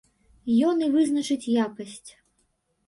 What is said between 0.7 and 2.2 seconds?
і вызначыць якасць.